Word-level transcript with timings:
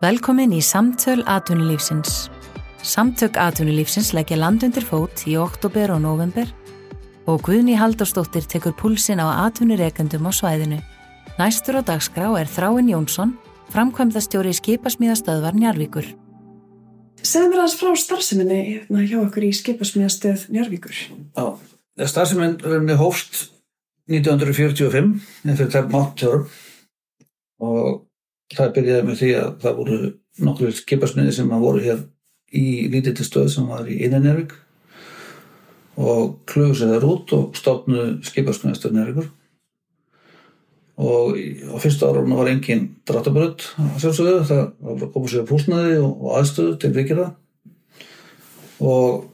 Velkomin 0.00 0.54
í 0.56 0.62
Samtöl 0.64 1.20
Atunulífsins. 1.28 2.30
Samtök 2.80 3.34
Atunulífsins 3.36 4.14
leggja 4.16 4.38
land 4.40 4.62
undir 4.64 4.86
fót 4.88 5.26
í 5.28 5.34
oktober 5.36 5.92
og 5.92 6.00
november 6.00 6.48
og 7.28 7.42
Guðni 7.44 7.74
Halldórsdóttir 7.76 8.48
tekur 8.48 8.72
púlsin 8.80 9.20
á 9.20 9.28
atvinnureikendum 9.44 10.24
á 10.24 10.32
svæðinu. 10.32 10.80
Næstur 11.36 11.84
á 11.84 11.92
dagskrá 11.92 12.32
er 12.40 12.48
Þráin 12.48 12.88
Jónsson, 12.88 13.36
framkvæmdastjóri 13.76 14.56
skipasmíðastöðvar 14.56 15.60
Njarvíkur. 15.60 16.08
Segðum 17.20 17.52
við 17.52 17.60
aðeins 17.60 17.78
frá 17.84 17.92
starfseminni 18.00 18.60
hérna, 18.72 19.04
hjá 19.04 19.20
okkur 19.20 19.50
í 19.52 19.54
skipasmíðastöð 19.60 20.48
Njarvíkur. 20.48 20.96
Já, 21.36 21.46
starfseminni 22.08 22.96
hófst 22.96 23.50
1945 24.08 25.18
eftir 25.44 25.74
þeim 25.76 25.98
áttjórum 26.00 26.48
og 27.60 28.06
það 28.56 28.72
byrjaði 28.76 29.06
með 29.06 29.20
því 29.20 29.30
að 29.40 29.52
það 29.64 29.78
voru 29.80 30.00
nokkur 30.40 30.74
skipasmiði 30.74 31.36
sem 31.36 31.52
voru 31.62 31.84
hér 31.84 32.02
í 32.56 32.66
lítilli 32.90 33.26
stöð 33.26 33.50
sem 33.52 33.68
var 33.70 33.88
í 33.90 34.00
Einanjörg 34.06 34.56
og 36.00 36.38
klugur 36.48 36.78
sér 36.78 36.94
þær 36.94 37.06
út 37.10 37.34
og 37.36 37.58
stofnu 37.58 38.06
skipasmiðastöð 38.26 38.96
Njörgur 38.96 39.28
og 41.00 41.36
á 41.36 41.76
fyrsta 41.80 42.10
ára 42.10 42.22
var 42.24 42.50
engin 42.50 42.86
dráttabröð 43.08 43.64
sjálfsögðu, 44.02 44.44
það 44.48 44.62
var 44.84 45.04
að 45.06 45.12
koma 45.14 45.32
sér 45.32 45.46
púsnaði 45.48 45.98
og, 46.02 46.24
aðstöðu 46.40 46.76
til 46.80 46.92
vikira 46.96 47.26
og 48.80 49.26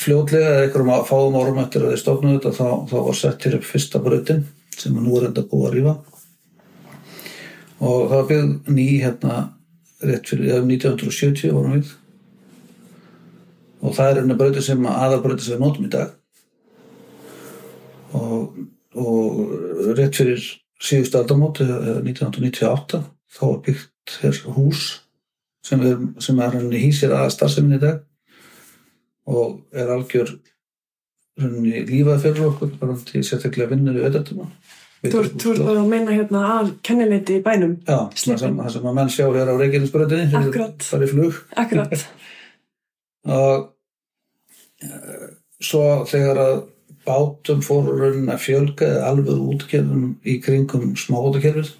fljótlega 0.00 0.54
eða 0.54 0.66
einhverjum 0.66 0.94
að 0.94 1.06
fáum 1.08 1.38
árum 1.40 1.60
eftir 1.62 1.84
að 1.84 1.94
þið 1.94 2.02
stofnuðu 2.02 2.38
þetta 2.38 2.52
þá, 2.58 2.68
þá 2.90 2.96
var 3.08 3.20
sett 3.20 3.46
hér 3.46 3.58
upp 3.58 3.68
fyrsta 3.68 4.02
bröðin 4.04 4.44
sem 4.76 4.96
nú 4.96 5.16
er 5.18 5.28
enda 5.30 5.44
búið 5.48 5.68
að 5.68 5.76
rífa 5.76 5.94
og 7.80 8.10
það 8.10 8.26
byggð 8.30 8.70
ný 8.76 8.86
hérna 9.00 9.36
rétt 10.04 10.28
fyrir 10.28 10.60
um 10.60 10.70
1970 10.70 11.52
vorum 11.54 11.76
við. 11.78 11.92
Og 13.80 13.94
það 13.96 14.10
er 14.10 14.20
einhverja 14.20 14.40
bröði 14.40 14.64
sem 14.64 14.88
aðalbröði 14.88 15.44
sem 15.44 15.56
við 15.56 15.64
notum 15.64 15.86
í 15.86 15.92
dag. 15.92 16.10
Og, 18.16 18.58
og 19.00 19.94
rétt 19.96 20.18
fyrir 20.18 20.42
síðust 20.80 21.16
aldamóti 21.16 21.64
1998 21.64 23.00
þá 23.30 23.42
var 23.46 23.62
byggt 23.64 24.18
hér 24.20 24.42
hús 24.56 24.84
sem 25.64 25.82
er, 25.84 25.98
sem 26.20 26.38
er 26.40 26.56
henni 26.56 26.80
hýsir 26.82 27.12
að 27.14 27.32
starfseminni 27.36 27.80
í 27.80 27.84
dag. 27.84 28.04
Og 29.30 29.60
er 29.72 29.92
algjör 29.94 30.34
henni 31.40 31.84
lífað 31.88 32.26
fyrir 32.26 32.48
okkur 32.50 32.76
bara 32.80 32.96
til 33.08 33.24
sérstaklega 33.24 33.72
vinnur 33.72 33.96
í 33.96 34.04
auðvitaðtuma 34.04 34.50
Þú 35.00 35.20
ert 35.24 35.44
bara 35.64 35.80
að 35.80 35.86
meina 35.88 36.12
hérna 36.12 36.40
að 36.58 36.74
kennileiti 36.84 37.38
í 37.38 37.44
bænum. 37.44 37.78
Já, 37.88 38.10
það 38.12 38.40
sem, 38.42 38.56
það 38.58 38.72
sem 38.74 38.88
að 38.90 38.96
menn 38.98 39.12
sjá 39.14 39.22
hér 39.32 39.48
á 39.48 39.54
Reykjanesbröðinni 39.56 40.40
Akkurat. 40.40 40.82
það 40.84 41.04
er 41.06 41.12
flug 41.14 41.38
Akkurat. 41.62 42.02
og 43.36 43.62
uh, 44.84 45.22
svo 45.60 45.84
þegar 46.10 46.40
að 46.42 46.58
bátum 47.08 47.62
fóru 47.64 47.94
raunin 47.96 48.28
að 48.32 48.42
fjölga 48.44 48.90
eða 48.90 49.06
alveg 49.08 49.46
útgerðum 49.54 50.02
í 50.20 50.34
kringum 50.44 50.90
smáhóttakerfið 51.00 51.70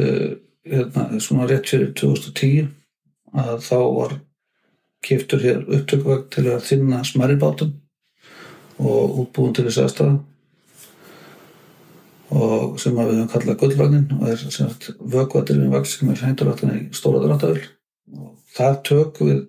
uh, 0.00 0.30
hérna, 0.64 1.04
svona 1.20 1.48
rétt 1.50 1.68
fyrir 1.68 1.92
2010 1.92 2.70
að 3.36 3.60
þá 3.66 3.78
var 3.98 4.14
kiftur 5.04 5.44
hér 5.44 5.60
upptökuvegt 5.68 6.32
til 6.38 6.46
að 6.54 6.64
þinna 6.70 7.02
smæri 7.04 7.36
bátum 7.40 7.76
og 8.80 9.20
útbúin 9.26 9.52
til 9.56 9.66
þess 9.68 9.82
aðstæða 9.84 10.16
og 12.34 12.78
sem 12.82 12.96
við 12.96 13.12
höfum 13.12 13.30
kallað 13.30 13.60
gullvagnin 13.60 14.08
og 14.18 14.28
er 14.30 14.40
sem 14.40 14.54
sagt 14.54 14.90
vökvatirinn 14.98 15.72
vaks 15.72 15.98
sem 15.98 16.10
er 16.10 16.22
hænduráttan 16.24 16.74
í 16.74 16.80
stóra 16.96 17.22
dráttöfl 17.22 17.68
og 18.16 18.32
það 18.56 18.80
tök 18.88 19.20
við 19.22 19.40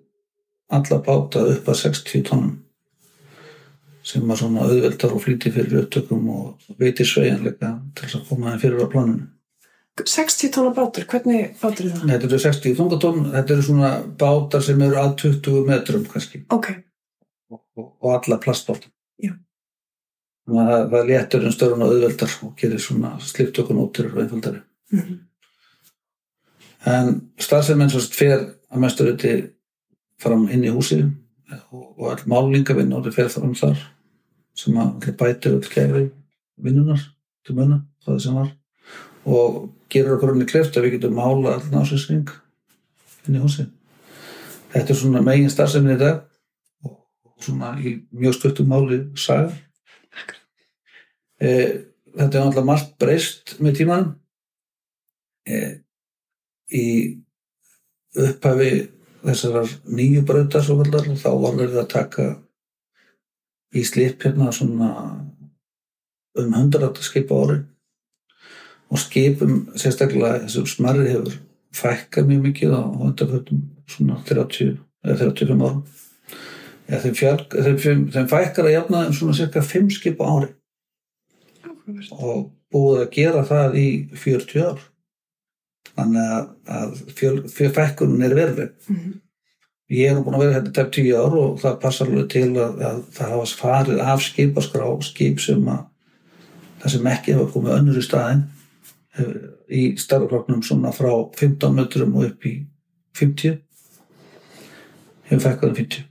alla 0.78 1.00
báta 1.04 1.44
upp 1.54 1.70
að 1.72 1.80
60 1.82 2.26
tónum 2.28 2.56
sem 4.08 4.30
að 4.32 4.42
svona 4.42 4.68
auðveldar 4.68 5.16
og 5.16 5.24
flýti 5.24 5.52
fyrir 5.52 5.82
upptökum 5.82 6.30
og 6.32 6.78
veitir 6.80 7.08
sveigjanleika 7.08 7.74
til 7.96 8.06
þess 8.06 8.20
að 8.20 8.30
koma 8.30 8.54
þeim 8.54 8.62
fyrir 8.62 8.86
á 8.86 8.88
planinu. 8.94 9.26
60 9.98 10.54
tónar 10.54 10.76
bátur, 10.78 11.08
hvernig 11.10 11.56
bátur 11.60 11.88
er 11.88 11.96
það? 11.96 12.12
Þetta 12.12 12.28
eru 12.30 12.40
60 12.44 12.78
þungatón, 12.78 13.24
þetta 13.34 13.56
eru 13.56 13.66
svona 13.66 13.90
bátar 14.22 14.64
sem 14.64 14.84
eru 14.86 15.00
að 15.02 15.16
20 15.24 15.66
metrum 15.68 16.06
kannski 16.12 16.44
Ok, 16.54 16.70
og, 17.50 17.62
og, 17.76 17.90
og 18.06 18.14
alla 18.14 18.40
plastbátum. 18.44 18.94
Já. 19.24 19.34
Það, 20.48 20.74
það 20.92 21.08
léttur 21.10 21.46
um 21.46 21.54
störun 21.54 21.84
og 21.84 21.94
auðveldar 21.94 22.36
og 22.46 22.54
gerir 22.60 22.80
svona 22.80 23.18
sliptökun 23.20 23.82
óttir 23.84 24.12
og 24.12 24.22
einfaldari. 24.24 24.62
mm 24.92 25.24
En 26.88 27.32
starfsefmenn 27.42 27.90
svo 27.92 28.00
fer 28.16 28.38
að 28.72 28.80
mestur 28.80 29.10
þetta 29.10 29.50
fram 30.22 30.46
inn 30.54 30.64
í 30.64 30.72
húsi 30.72 31.02
og, 31.72 31.84
og 31.98 32.06
all 32.14 32.22
málingavinn 32.32 32.94
þetta 32.94 33.12
fer 33.16 33.32
fram 33.34 33.56
þar 33.58 33.82
sem 34.58 34.78
að 34.80 35.10
bætir 35.20 35.58
öll 35.58 35.72
kæri 35.74 36.04
vinnunar 36.64 37.02
til 37.46 37.58
munna, 37.58 37.82
það 38.06 38.22
sem 38.24 38.38
var 38.38 38.54
og 39.28 39.58
gerur 39.92 40.16
okkur 40.16 40.34
henni 40.34 40.48
kleft 40.48 40.78
að 40.78 40.88
við 40.88 40.98
getum 40.98 41.18
mála 41.20 41.58
all 41.58 41.68
násinsring 41.72 42.30
inn 43.28 43.36
í 43.36 43.44
húsi. 43.44 43.68
Þetta 44.72 44.94
er 44.94 45.00
svona 45.00 45.24
megin 45.26 45.52
starfsefni 45.52 45.96
í 45.96 46.00
dag 46.00 46.24
og 46.88 47.44
svona 47.44 47.74
í 47.80 47.98
mjög 48.16 48.38
stuttum 48.38 48.72
máli 48.72 49.02
saga. 49.20 49.52
E, 51.38 51.50
þetta 52.18 52.26
er 52.26 52.46
náttúrulega 52.46 52.66
margt 52.66 52.94
breyst 53.02 53.56
með 53.62 53.80
tímanum. 53.82 54.14
E, 55.48 55.62
í 56.74 56.86
upphafi 58.18 58.72
þessarar 59.28 59.72
nýju 59.98 60.26
brautar 60.28 60.64
svo 60.66 60.78
kallar 60.82 61.08
þá 61.20 61.30
var 61.42 61.58
verið 61.58 61.82
að 61.82 61.90
taka 61.94 62.28
í 63.76 63.84
slip 63.86 64.24
hérna 64.24 64.52
svona 64.56 64.92
um 66.38 66.54
100 66.54 67.02
skip 67.04 67.32
á 67.34 67.36
ári 67.36 67.58
og 68.88 69.02
skipum 69.02 69.56
sérstaklega 69.76 70.44
þessum 70.46 70.68
smarri 70.70 71.10
hefur 71.12 71.40
fækkað 71.76 72.30
mjög 72.30 72.44
mikið 72.46 72.76
á 72.78 72.82
undarföldum 72.88 73.64
svona 73.90 74.20
30 74.28 74.78
eða 75.04 75.18
35 75.24 75.66
árum 75.68 75.82
eða 76.88 77.02
þeim, 77.04 77.18
fjölg, 77.20 77.58
þeim, 77.66 78.06
þeim 78.14 78.30
fækkar 78.32 78.70
að 78.70 78.78
jafna 78.78 79.04
um 79.10 79.16
svona 79.16 79.36
cirka 79.36 79.64
5 79.66 79.90
skip 79.98 80.22
á 80.24 80.26
áhugavert. 80.26 80.56
Og 82.12 82.50
búið 82.74 83.04
að 83.04 83.14
gera 83.16 83.46
það 83.48 83.78
í 83.80 83.88
40 84.14 84.66
ár. 84.68 84.84
Þannig 85.98 86.34
að, 86.78 87.00
fækkunin 87.74 88.28
er 88.28 88.36
veruleg. 88.38 88.76
Mm 88.92 89.16
ég 89.88 90.10
er 90.10 90.18
nú 90.18 90.24
búin 90.26 90.36
að 90.36 90.44
vera 90.44 90.56
hérna 90.58 90.74
tæp 90.76 90.90
10 90.98 91.14
ár 91.16 91.36
og 91.40 91.60
það 91.62 91.78
passar 91.84 92.10
alveg 92.10 92.28
til 92.34 92.50
að, 92.60 92.82
að 92.84 92.98
það 93.16 93.34
hafa 93.34 93.60
farið 93.62 94.02
af 94.04 94.24
skipaskrá 94.26 94.90
skip 95.08 95.40
sem 95.44 95.70
að 95.72 95.86
það 96.82 96.94
sem 96.94 97.10
ekki 97.14 97.36
hefur 97.36 97.54
komið 97.54 97.76
önnur 97.78 98.02
í 98.02 98.04
staðin 98.04 98.44
hefur, 99.18 99.38
í 99.72 99.84
starfloknum 100.00 100.66
svona 100.66 100.92
frá 100.96 101.12
15 101.40 101.78
metrum 101.78 102.18
og 102.20 102.28
upp 102.28 102.50
í 102.50 102.54
50 103.18 103.58
hefur 105.32 105.46
fækkað 105.46 105.72
um 105.72 105.80
50 105.80 106.04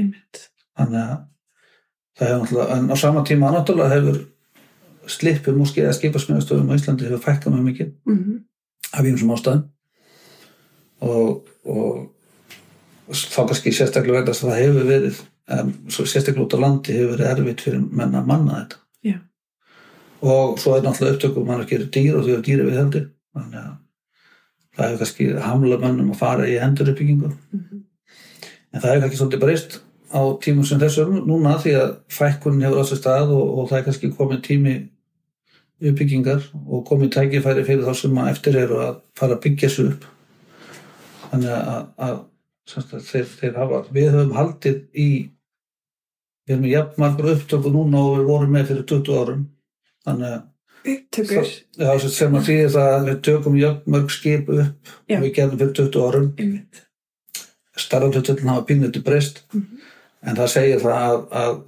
Einmitt. 0.00 0.42
þannig 0.78 1.00
að 1.06 1.16
það 2.18 2.32
hefur 2.32 2.42
náttúrulega, 2.42 2.76
en 2.80 2.90
á 2.90 2.96
sama 2.98 3.24
tíma 3.30 3.54
náttúrulega 3.54 3.94
hefur 3.94 4.20
slipum 5.10 5.60
og 5.62 5.68
skeiða 5.70 5.96
skipasmjöðastöðum 5.96 6.70
á 6.70 6.76
Íslandi 6.76 7.08
hefur 7.08 7.24
fækkað 7.24 7.56
mjög 7.56 7.66
mikið 7.70 7.92
Mm 8.06 8.38
af 8.92 9.06
ýmsum 9.06 9.34
ástæðum. 9.34 9.66
Og, 11.00 11.48
og 11.64 13.14
þá 13.14 13.40
kannski 13.48 13.72
sérstaklega 13.74 14.20
vegna 14.20 14.34
þess 14.34 14.44
að 14.44 14.50
það 14.50 14.62
hefur 14.64 14.88
verið 14.90 15.20
um, 15.56 15.74
sérstaklega 15.90 16.46
út 16.46 16.56
á 16.56 16.64
landi 16.64 16.96
hefur 16.96 17.12
verið 17.14 17.30
erfitt 17.32 17.66
fyrir 17.66 17.84
menn 17.84 18.16
að 18.18 18.30
manna 18.30 18.62
þetta. 18.62 18.80
Já. 19.10 19.18
og 20.20 20.58
svo 20.60 20.74
er 20.76 20.82
náttúrulega 20.84 21.16
upptökum 21.16 21.46
mann 21.48 21.62
að 21.62 21.70
gera 21.70 21.92
dýr 21.96 22.18
og 22.18 22.26
þau 22.26 22.32
eru 22.34 22.46
dýra 22.48 22.66
við 22.66 22.80
heldur 22.80 23.06
þannig 23.36 23.60
að 23.62 23.70
það 24.76 24.84
hefur 24.86 25.00
kannski 25.04 25.28
hamlað 25.46 25.86
mönnum 25.86 26.10
að 26.12 26.20
fara 26.20 26.48
í 26.48 26.58
enduruppbyggingu. 26.60 27.30
-hmm. 27.30 27.80
en 28.72 28.80
það 28.80 28.90
hefur 28.90 29.06
kannski 29.06 29.22
svolítið 29.22 29.44
breyst 29.46 29.80
á 30.10 30.20
tímum 30.42 30.66
sem 30.66 30.80
þessum 30.82 31.22
núna 31.24 31.56
því 31.62 31.74
að 31.80 31.90
fækkunin 32.10 32.66
hefur 32.66 32.82
á 32.82 32.84
sér 32.84 33.00
stað 33.00 33.32
og, 33.32 33.58
og 33.58 33.70
það 33.70 33.78
er 33.78 33.84
kannski 33.84 34.10
komin 34.10 34.42
tími 34.42 34.89
uppbyggingar 35.80 36.42
og 36.66 36.84
komið 36.88 37.12
tækifæri 37.16 37.64
fyrir 37.64 37.86
þá 37.86 37.94
sem 38.00 38.18
að 38.20 38.30
eftir 38.34 38.58
eru 38.64 38.80
að 38.84 38.98
fara 39.18 39.36
að 39.36 39.42
byggja 39.46 39.70
sig 39.72 39.90
upp 39.94 40.04
þannig 41.30 41.52
að, 41.56 41.86
að, 42.08 42.18
að 42.76 43.06
þeir, 43.10 43.28
þeir 43.40 43.56
hafa, 43.60 43.80
við 43.94 44.10
höfum 44.14 44.34
haldið 44.36 44.80
í 44.94 45.08
við 46.46 46.54
erum 46.56 46.66
í 46.68 46.72
jafnmargur 46.74 47.32
upptöku 47.36 47.72
núna 47.74 48.02
og 48.02 48.16
við 48.18 48.28
vorum 48.32 48.54
með 48.56 48.70
fyrir 48.72 48.86
20 48.92 49.20
árum 49.22 49.44
þannig 50.06 50.32
að 50.36 50.46
Upptökur. 50.80 51.48
sem 52.08 52.34
að 52.38 52.46
því 52.46 52.54
að 52.80 53.02
við 53.10 53.18
tökum 53.26 53.56
jafnmörg 53.60 54.12
skip 54.14 54.46
upp 54.48 54.92
Já. 55.10 55.18
og 55.18 55.24
við 55.26 55.34
gerðum 55.36 55.58
fyrir 55.60 55.74
20 55.76 56.06
árum 56.06 56.28
Einmitt. 56.40 56.80
starfaldhjöldin 57.76 58.48
hafa 58.48 58.64
pínuti 58.68 59.02
breyst 59.04 59.42
Mhm. 59.52 59.78
en 60.22 60.36
það 60.36 60.48
segir 60.48 60.80
það 60.80 60.96
að, 61.04 61.20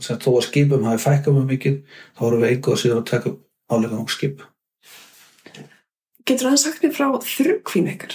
að 0.08 0.18
þó 0.24 0.30
að 0.36 0.46
skipum 0.48 0.84
hafi 0.84 1.02
fækkað 1.04 1.36
mjög 1.36 1.46
mikið 1.52 1.76
þá 2.16 2.22
erum 2.26 2.40
við 2.42 2.50
einhver 2.52 2.80
síðan 2.82 3.02
að 3.02 3.10
taka 3.10 3.30
álega 3.30 3.51
nokk 3.80 4.10
skip. 4.10 4.42
Getur 6.24 6.50
það 6.50 6.60
sagt 6.62 6.82
mér 6.84 6.94
frá 6.94 7.08
þrjúkvín 7.26 7.90
ykkar? 7.94 8.14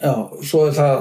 já, 0.00 0.12
svo 0.46 0.66
er 0.68 0.76
það 0.76 0.98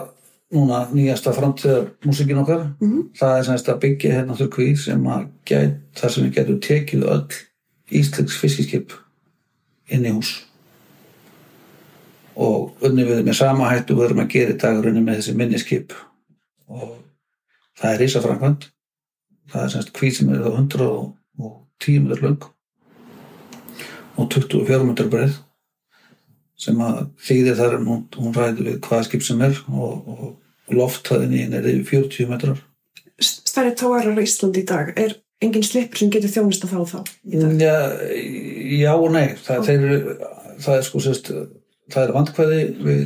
núna 0.56 0.80
nýjasta 0.92 1.34
framtíðar 1.36 1.90
músikin 2.06 2.42
okkar. 2.42 2.68
Mhm. 2.82 3.14
það 3.16 3.38
er 3.38 3.44
semst 3.44 3.70
að 3.70 3.80
byggja 3.80 4.14
hérna 4.14 4.36
þurr 4.36 4.54
kví 4.56 4.78
sem 4.78 5.04
að 5.04 5.30
gæt, 5.46 5.76
þar 5.96 6.10
sem 6.12 6.24
við 6.24 6.36
getum 6.36 6.60
tekið 6.60 7.04
öll 7.04 7.28
íslensk 7.92 8.40
fiskiskip 8.40 8.94
inn 9.90 10.06
í 10.06 10.12
hús. 10.12 10.44
Og 12.36 12.76
unni 12.82 13.04
við 13.04 13.24
með 13.26 13.36
sama 13.36 13.70
hættu 13.70 13.96
við 13.96 14.06
erum 14.06 14.20
að 14.20 14.30
gera 14.30 14.54
í 14.54 14.58
dag 14.58 14.84
runni 14.84 15.02
með 15.02 15.16
þessi 15.20 15.36
minniskip 15.36 15.94
og 16.68 16.98
það 17.76 17.94
er 17.94 18.00
rísa 18.00 18.22
framkvæmt 18.22 18.70
það 19.52 19.64
er 19.64 19.70
semst 19.74 19.94
kví 19.94 20.12
sem 20.14 20.30
er 20.30 20.44
þá 20.46 20.52
110 20.60 22.00
metrar 22.06 22.24
löng 22.24 22.48
og 24.20 24.30
24 24.34 24.86
metrar 24.88 25.12
breið 25.14 25.38
sem 26.60 26.80
að 26.84 27.06
þýðir 27.24 27.56
þar 27.60 27.78
að 27.78 27.86
hún, 27.88 28.02
hún 28.20 28.36
ræði 28.36 28.66
við 28.68 28.80
hvaða 28.84 29.06
skip 29.08 29.24
sem 29.24 29.42
er 29.48 29.60
og, 29.72 30.10
og 30.12 30.76
lofthæðin 30.76 31.36
í 31.38 31.44
henni 31.46 31.60
er 31.62 31.70
yfir 31.72 32.04
40 32.04 32.32
metrar 32.34 32.66
Stærri 33.20 33.74
tóarar 33.76 34.16
á 34.16 34.24
Íslandi 34.24 34.62
í 34.64 34.68
dag, 34.68 34.94
er 34.96 35.18
engin 35.44 35.64
slipur 35.68 36.00
sem 36.00 36.12
getur 36.14 36.32
þjónusta 36.32 36.70
þá 36.72 36.76
og 36.80 36.90
þá 36.92 37.00
í 37.28 37.40
dag? 37.42 37.56
Já, 37.60 37.74
já 38.80 38.92
og 38.96 39.10
nei 39.16 39.34
það, 39.44 39.66
þeir, 39.68 39.86
það 40.64 40.78
er 40.78 40.86
sko 40.88 41.02
sérst, 41.04 41.32
það 41.92 42.06
er 42.06 42.14
vandkvæði 42.16 42.62
við 42.88 43.06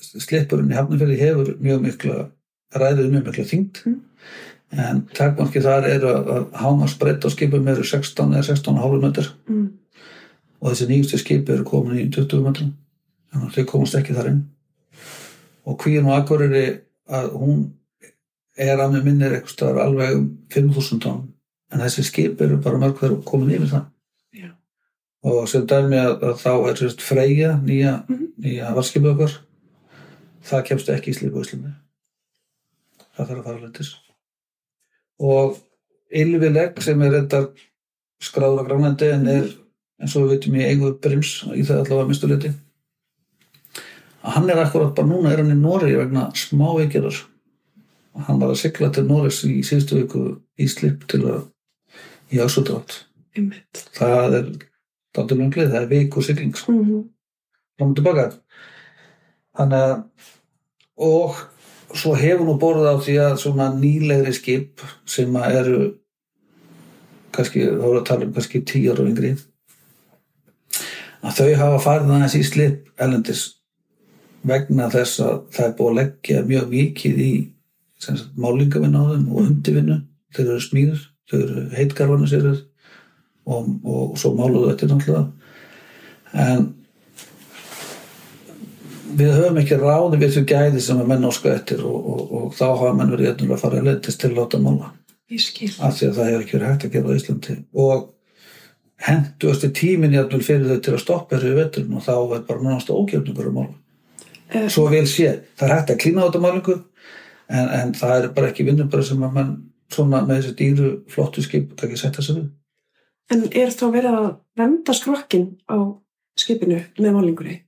slipurinn 0.00 0.70
í 0.72 0.78
hafnafjöli 0.78 1.18
hefur 1.20 1.52
mjög 1.62 1.82
mikla 1.88 2.20
ræðið 2.78 3.10
mjög 3.16 3.26
mikla 3.30 3.50
þyngd 3.50 3.82
Mm. 4.70 4.86
en 4.86 4.98
takmarki 5.18 5.58
þar 5.64 5.86
er 5.90 6.04
að, 6.06 6.28
að 6.30 6.42
hámarsbreytt 6.62 7.24
á 7.26 7.28
skipum 7.34 7.66
eru 7.72 7.82
16 7.82 8.36
eða 8.38 8.44
16,5 8.52 9.00
metr 9.02 9.30
Mm. 9.50 9.64
Og 10.60 10.70
þessi 10.70 10.86
nýjustu 10.90 11.18
skipi 11.20 11.52
eru 11.54 11.64
komin 11.64 11.98
í 11.98 12.06
20 12.12 12.42
metrum 12.44 12.72
þannig 13.32 13.48
að 13.50 13.54
þau 13.56 13.66
komast 13.72 13.94
ekki 13.98 14.14
þar 14.16 14.30
inn. 14.32 14.40
Og 15.66 15.76
kvíðin 15.80 16.08
og 16.10 16.16
akkuriri 16.18 16.64
að 17.10 17.30
hún 17.40 17.60
er 18.60 18.76
að 18.82 18.92
með 18.96 19.04
minnir 19.06 19.34
eitthvað 19.36 19.54
staðar 19.54 19.82
alveg 19.86 20.16
um 20.18 20.26
5.000 20.52 21.00
tonn. 21.04 21.20
En 21.72 21.80
þessi 21.84 22.02
skip 22.04 22.40
eru 22.42 22.58
bara 22.60 22.80
mörg 22.82 22.98
þegar 22.98 23.20
komin 23.28 23.52
yfir 23.54 23.70
það. 23.70 23.84
Já. 24.34 24.50
og 25.22 25.48
sem 25.48 25.66
dæmi 25.68 25.98
að, 26.00 26.22
að 26.24 26.36
þá 26.40 26.50
er 26.70 26.78
sérst 26.80 27.02
Freyja 27.04 27.50
nýja, 27.62 28.04
Mhm. 28.08 28.26
nýja 28.40 28.74
varskipið 28.74 29.10
okkar 29.14 29.34
það 30.48 30.64
kemst 30.68 30.88
ekki 30.88 31.10
í 31.12 31.16
slíku 31.18 31.42
Íslandi. 31.44 31.72
Það 33.16 33.26
þarf 33.28 33.38
að 33.40 33.44
fara 33.44 33.60
lendis. 33.60 33.90
Og 35.20 35.58
Ylvileg 36.10 36.80
sem 36.82 37.02
er 37.02 37.12
reyndar 37.12 37.50
skráður 38.20 38.64
á 38.64 38.68
Grænlandi 38.68 39.10
en 39.14 39.26
er 39.28 39.50
og 40.00 40.24
við 40.24 40.32
veitum 40.34 40.56
í 40.58 40.66
eigu 40.66 40.92
brims 41.02 41.32
í 41.52 41.64
það 41.66 41.82
allavega 41.84 42.08
mistuleiti 42.08 42.52
að 44.20 44.34
hann 44.36 44.50
er 44.52 44.62
akkurat 44.62 44.94
bara 44.96 45.08
núna 45.08 45.32
er 45.32 45.42
hann 45.42 45.52
í 45.52 45.58
Nóri 45.60 45.94
vegna 45.96 46.28
smá 46.36 46.66
veikjarar 46.78 47.20
og 48.14 48.26
hann 48.26 48.40
var 48.40 48.52
að 48.52 48.62
sigla 48.62 48.90
til 48.92 49.06
Nóris 49.08 49.44
í 49.48 49.60
síðustu 49.66 50.02
viku 50.02 50.24
í 50.60 50.68
slip 50.68 51.06
til 51.10 51.22
að 51.28 51.46
í 52.30 52.42
ásutrátt 52.42 53.04
það 53.96 54.36
er 54.40 54.50
lenglið, 55.14 55.70
það 55.70 55.82
er 55.82 55.88
viku 55.90 56.22
sigling 56.22 56.56
sko, 56.56 56.72
Mm 56.72 56.84
-hmm. 56.84 57.08
fram 57.78 57.90
og 57.90 57.96
tilbaka. 57.96 58.32
Þannig 59.56 59.78
að 59.78 60.02
og 60.96 61.36
svo 61.94 62.14
hefur 62.14 62.44
nú 62.46 62.58
borðið 62.58 62.86
á 62.92 62.96
því 63.02 63.14
að 63.18 63.36
svona 63.36 63.74
nýlegri 63.74 64.32
skip 64.32 64.80
sem 65.06 65.36
að 65.36 65.54
eru 65.54 65.94
kannski, 67.32 67.60
þá 67.66 67.82
voru 67.82 67.98
að 67.98 68.06
tala 68.06 68.24
um 68.24 68.32
kannski 68.32 68.60
tíu 68.60 68.92
ára 68.92 69.02
og 69.02 69.08
yngri 69.08 69.36
að 71.20 71.40
þau 71.40 71.48
hafa 71.60 71.80
farið 71.84 72.12
aðeins 72.16 72.36
í 72.38 72.42
slip 72.46 72.88
elendis 73.00 73.44
vegna 74.46 74.88
þess 74.92 75.20
að 75.24 75.38
það 75.54 75.66
er 75.66 75.76
búið 75.78 75.90
að 75.90 75.98
leggja 76.00 76.44
mjög 76.48 76.68
mikið 76.74 77.22
í 77.24 77.32
málingavinnu 78.40 79.00
á 79.00 79.04
þeim 79.12 79.24
og 79.28 79.40
undirvinnu. 79.44 79.96
Þeir 80.30 80.46
eru 80.46 80.64
smíður, 80.64 81.00
þau 81.28 81.38
eru 81.40 81.64
heitgarfanu 81.76 82.28
sér 82.30 82.46
og, 82.50 83.72
og 83.84 84.14
svo 84.20 84.32
máluðu 84.38 84.70
þetta 84.70 84.88
náttúrulega. 84.90 85.24
En 86.40 86.68
við 89.18 89.34
höfum 89.34 89.60
ekki 89.60 89.80
ráði 89.80 90.20
við 90.22 90.38
þau 90.38 90.46
gæði 90.54 90.84
sem 90.84 91.02
að 91.02 91.10
menn 91.10 91.28
óska 91.28 91.52
eftir 91.52 91.82
og, 91.84 91.98
og, 92.14 92.22
og 92.38 92.56
þá 92.56 92.66
hafa 92.70 92.94
menn 92.96 93.12
verið 93.12 93.44
að 93.50 93.60
fara 93.60 93.82
að 93.82 93.90
leitast 93.90 94.22
til 94.22 94.32
að 94.32 94.40
láta 94.40 94.62
mála. 94.62 94.94
Af 95.30 95.98
því 95.98 96.08
að 96.08 96.16
það 96.16 96.30
hefur 96.30 96.44
ekki 96.44 96.56
verið 96.56 96.68
hægt 96.70 96.86
að 96.86 96.94
gera 96.94 97.10
á 97.10 97.16
Íslandi. 97.18 97.56
Og 97.78 98.08
henduasti 99.06 99.70
tíminn 99.76 100.16
jætnul 100.16 100.42
fyrir 100.44 100.68
þau 100.68 100.80
til 100.84 100.96
að 100.96 101.04
stoppa 101.04 101.36
þessu 101.36 101.56
veturinn 101.56 101.96
og 101.96 102.04
þá 102.04 102.14
er 102.16 102.42
bara 102.48 102.64
náttúrulega 102.64 103.00
ógefningur 103.00 103.48
að 103.48 103.56
mála 103.56 103.80
Eh, 104.50 104.66
svo 104.70 104.88
vel 104.90 105.06
sé, 105.06 105.30
það 105.58 105.68
er 105.68 105.74
hægt 105.76 105.90
að 105.92 106.00
klína 106.02 106.22
á 106.22 106.26
þetta 106.26 106.42
málingu 106.42 106.74
en, 106.74 107.66
en 107.70 107.92
það 107.94 108.14
er 108.16 108.30
bara 108.34 108.48
ekki 108.50 108.66
vinnubara 108.66 109.04
sem 109.06 109.22
að 109.22 109.36
mann 109.36 109.52
svona 109.90 110.24
með 110.26 110.40
þessi 110.40 110.54
dýru 110.58 110.88
flottu 111.10 111.44
skip 111.44 111.76
það 111.78 111.86
ekki 111.86 112.00
setja 112.00 112.24
sig 112.26 112.38
við. 112.40 112.48
En 113.30 113.44
er 113.46 113.70
þá 113.70 113.84
verið 113.94 114.16
að 114.18 114.28
venda 114.58 114.96
skrokkin 114.96 115.46
á 115.70 115.78
skipinu 116.38 116.80
með 116.98 117.14
málingunni? 117.14 117.60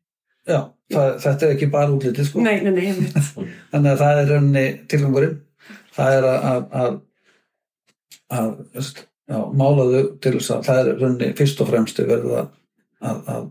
Já, 0.43 0.59
það, 0.91 1.09
þetta 1.23 1.47
er 1.47 1.55
ekki 1.55 1.71
bara 1.71 1.95
útlitið 1.95 2.29
sko. 2.33 2.43
Nei, 2.43 2.57
nei, 2.67 2.73
nei, 2.75 2.91
þannig 3.71 3.93
að 3.93 4.03
það 4.03 4.23
er 4.25 4.31
rauninni 4.33 4.67
tilgangurinn. 4.91 5.39
Það 5.95 6.17
er 6.17 6.29
að, 6.33 6.51
að, 6.51 7.01
að, 8.33 8.61
að 8.75 8.93
já, 9.33 9.39
mála 9.59 9.87
þau 9.89 10.09
til 10.23 10.35
þess 10.39 10.55
að 10.55 10.67
það 10.69 10.81
er 10.81 10.99
rauninni 11.01 11.31
fyrst 11.39 11.63
og 11.65 11.71
fremst 11.71 12.03
verið 12.03 12.35
að, 12.41 12.51
að, 13.03 13.47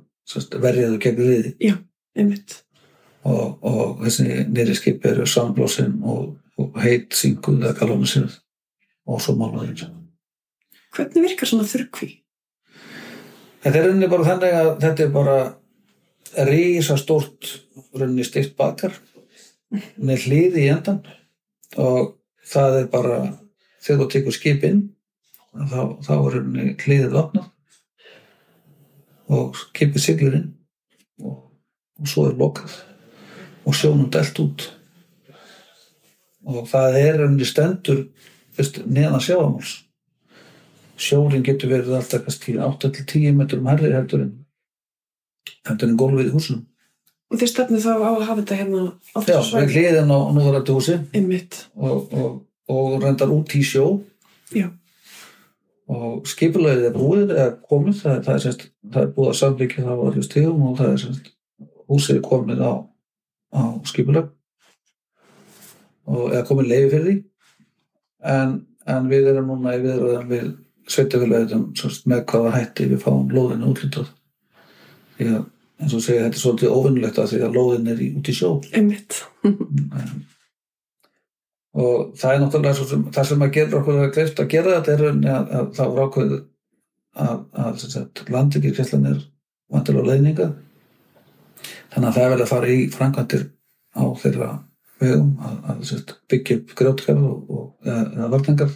verja 0.62 0.92
þau 0.92 1.00
gegn 1.06 1.24
riði 1.25 1.74
einmitt. 2.18 2.57
og, 3.28 3.57
og 3.62 4.06
þessi 4.06 4.45
nýri 4.50 4.78
skip 4.78 5.06
eru 5.10 5.28
samblósin 5.30 5.98
og, 6.01 6.36
og 6.62 6.80
heit 6.83 7.16
synguð 7.18 7.66
eða 7.66 7.78
galónu 7.81 8.10
sér 8.10 8.30
og 9.07 9.22
svo 9.24 9.38
mála 9.39 9.66
þau 9.66 9.89
Hvernig 10.92 11.24
virkar 11.24 11.48
svona 11.48 11.63
þurrkví? 11.72 12.10
Þetta 13.63 13.77
er 13.77 13.86
rauninni 13.88 14.10
bara 14.12 14.27
þannig 14.27 14.56
að 14.57 14.72
þetta 14.81 15.04
er 15.06 15.12
bara 15.13 15.36
rísa 16.50 16.98
stórt 17.00 17.51
rauninni 17.95 18.25
stift 18.27 18.57
bakar 18.60 18.95
með 19.95 20.25
hliði 20.25 20.66
í 20.66 20.72
endan 20.72 21.00
og 21.80 22.18
það 22.51 22.81
er 22.81 22.89
bara 22.92 23.19
þegar 23.81 24.01
þú 24.01 24.07
tekur 24.16 24.36
skip 24.36 24.66
inn 24.68 24.81
þá, 25.51 25.81
þá 26.06 26.12
er 26.15 26.36
rauninni 26.36 26.75
hliðið 26.81 27.18
opnað 27.21 27.50
og 29.31 29.59
skipið 29.59 30.03
siglir 30.06 30.38
inn 30.39 30.50
og, 31.24 31.38
og 32.01 32.12
svo 32.12 32.27
er 32.30 32.38
lokað 32.39 32.77
og 33.62 33.77
sjónum 33.77 34.09
delt 34.12 34.39
út. 34.42 34.65
Og 36.50 36.65
það 36.72 36.98
er 37.03 37.20
rauninni 37.22 37.48
stendur 37.48 38.05
neðan 38.88 39.24
sjáamáls 39.24 39.77
sjórin 41.01 41.46
getur 41.46 41.72
verið 41.72 41.96
alltaf 41.98 42.25
kannski 42.25 42.58
8-10 42.62 43.31
metrum 43.38 43.70
herri 43.70 43.93
heldur 43.93 44.27
en 44.27 44.34
heldur 45.65 45.89
en 45.89 45.98
gólfið 45.98 46.29
í 46.29 46.36
húsum 46.36 46.67
Og 47.31 47.39
þið 47.39 47.48
stefnið 47.48 47.86
þá 47.86 47.91
á 47.96 48.12
að 48.12 48.24
hafa 48.27 48.41
þetta 48.41 48.55
hérna 48.60 48.79
á 48.91 49.20
Já, 49.24 49.24
þessu 49.24 49.36
við 49.39 49.46
svæði? 49.48 49.75
hliðin 49.77 50.10
á 50.12 50.20
núverandi 50.36 50.74
húsi. 50.75 50.96
Og, 51.79 52.10
og, 52.12 52.34
og 52.67 52.96
reyndar 53.00 53.31
út 53.31 53.55
í 53.55 53.62
sjó. 53.63 53.86
Já. 54.51 54.67
Og 55.91 56.29
skipulagið 56.29 56.88
er 56.88 56.95
búið 56.95 57.33
eða 57.36 57.48
komið, 57.67 57.98
það, 58.00 58.19
það, 58.25 58.33
er, 58.33 58.43
semst, 58.45 58.65
það 58.93 59.03
er 59.03 59.13
búið 59.17 59.31
að 59.31 59.39
samlíkja 59.41 59.86
það 59.88 60.01
á 60.01 60.05
allir 60.07 60.27
stíðum 60.27 60.65
og 60.69 60.77
það 60.79 60.91
er 60.93 61.01
semst, 61.03 61.31
húsið 61.91 62.17
er 62.17 62.24
komið 62.27 62.63
á, 62.63 62.74
á 63.51 63.62
skipulag. 63.91 64.31
Og 66.12 66.24
eða 66.31 66.48
komið 66.48 66.71
leiði 66.71 66.89
fyrir 66.93 67.07
því. 67.07 67.15
En, 68.31 68.57
en 68.95 69.12
við 69.12 69.31
erum 69.31 69.51
núna 69.51 69.75
í 69.75 69.83
viðröðum 69.83 70.31
við 70.31 70.50
sveitafélagum 70.91 71.67
með 72.12 72.25
hvaða 72.31 72.55
hætti 72.57 72.89
við 72.91 73.03
fáum 73.03 73.31
lóðinu 73.31 73.71
útlítað 73.71 74.10
því 75.17 75.29
að 75.36 75.43
eins 75.81 75.95
og 75.98 76.03
segja 76.03 76.25
þetta 76.25 76.38
er 76.38 76.43
svolítið 76.43 76.75
óvinnulegt 76.75 77.19
að 77.21 77.31
því 77.31 77.39
að 77.45 77.57
lóðin 77.57 77.89
er 77.91 78.01
í, 78.01 78.10
út 78.17 78.29
í 78.29 78.36
sjó. 78.38 78.51
Einmitt. 78.77 79.24
En- 79.45 80.30
og 81.72 82.16
það 82.20 82.34
er 82.34 82.42
náttúrulega 82.42 82.78
svo 82.78 82.88
sem, 82.90 83.04
það 83.16 83.28
sem 83.30 83.46
að 83.46 83.54
gera 83.58 83.78
okkur 83.80 84.01
að 84.01 84.13
greift 84.16 84.42
að 84.44 84.50
gera 84.51 84.80
þetta 84.80 84.96
er 84.96 85.06
að, 85.08 85.54
að 85.60 85.70
það 85.78 85.94
var 85.94 86.10
ákveð 86.10 86.34
að, 87.12 87.38
að 87.63 87.80
sagt, 87.86 88.24
landekirkesslan 88.32 89.08
er 89.08 89.22
vantilega 89.72 90.10
leiðninga 90.10 90.50
þannig 91.94 92.10
að 92.10 92.18
það 92.18 92.25
er 92.25 92.34
vel 92.34 92.42
að 92.42 92.51
fara 92.51 92.75
í 92.75 92.84
framkvæmdir 92.92 93.48
á 93.96 94.04
þeirra 94.20 94.51
vegum 95.01 95.32
að, 95.42 95.58
að 95.72 96.13
byggja 96.32 96.60
upp 96.60 96.75
og, 97.16 97.74
eða, 97.88 98.30
vartangar 98.36 98.75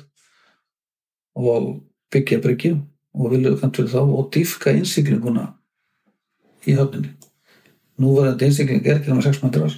og 1.36 1.70
byggja 2.16 2.42
bryggju 2.44 2.76
og 3.16 3.32
vilja 3.32 3.56
kantur 3.60 3.92
þá 3.92 4.02
og 4.04 4.30
dýfka 4.34 4.74
innsiklinguna 4.76 5.50
í 6.66 6.76
höfninni. 6.76 7.14
Núverandi 8.02 8.48
innsikling 8.50 8.84
er 8.84 8.98
ekki 9.00 9.12
náma 9.12 9.24
6 9.24 9.44
metrar 9.44 9.76